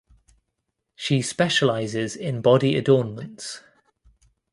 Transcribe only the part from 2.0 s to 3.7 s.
in body adornments.